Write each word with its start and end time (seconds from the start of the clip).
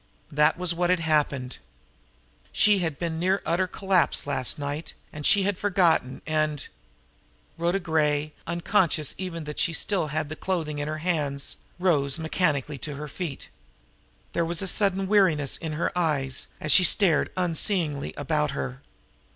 That 0.31 0.57
was 0.57 0.73
what 0.73 0.89
had 0.89 0.99
happened! 1.01 1.59
She 2.51 2.79
had 2.79 2.97
been 2.97 3.19
near 3.19 3.39
utter 3.45 3.67
collapse 3.67 4.25
last 4.25 4.57
night, 4.57 4.95
and 5.13 5.27
she 5.27 5.43
had 5.43 5.59
forgotten, 5.59 6.23
and 6.25 6.67
Rhoda 7.55 7.79
Gray, 7.79 8.33
unconscious 8.47 9.13
even 9.19 9.43
that 9.43 9.59
she 9.59 9.73
still 9.73 10.07
held 10.07 10.29
the 10.29 10.35
clothing 10.35 10.79
in 10.79 10.87
her 10.87 10.97
hands, 11.05 11.57
rose 11.77 12.17
mechanically 12.17 12.79
to 12.79 12.95
her 12.95 13.07
feet. 13.07 13.49
There 14.33 14.43
was 14.43 14.63
a 14.63 14.67
sudden 14.67 15.05
weariness 15.07 15.55
in 15.55 15.73
her 15.73 15.95
eyes 15.95 16.47
as 16.59 16.71
she 16.71 16.83
stared 16.83 17.29
unseeingly 17.37 18.15
about 18.17 18.49
her. 18.57 18.81